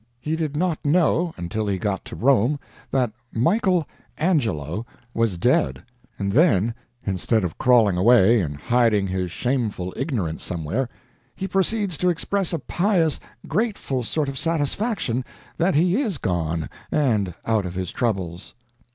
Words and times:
He 0.19 0.35
did 0.35 0.57
not 0.57 0.83
know, 0.83 1.31
until 1.37 1.67
he 1.67 1.77
got 1.77 2.03
to 2.05 2.15
Rome, 2.15 2.59
that 2.89 3.11
Michael 3.31 3.87
Angelo 4.17 4.83
was 5.13 5.37
dead! 5.37 5.83
And 6.17 6.31
then, 6.31 6.73
instead 7.05 7.43
of 7.43 7.59
crawling 7.59 7.97
away 7.97 8.39
and 8.41 8.57
hiding 8.57 9.05
his 9.05 9.29
shameful 9.31 9.93
ignorance 9.95 10.43
somewhere, 10.43 10.89
he 11.35 11.47
proceeds 11.47 11.99
to 11.99 12.09
express 12.09 12.51
a 12.51 12.57
pious, 12.57 13.19
grateful 13.47 14.01
sort 14.01 14.27
of 14.27 14.39
satisfaction 14.39 15.23
that 15.57 15.75
he 15.75 16.01
is 16.01 16.17
gone 16.17 16.67
and 16.91 17.35
out 17.45 17.67
of 17.67 17.75
his 17.75 17.91
troubles! 17.91 18.55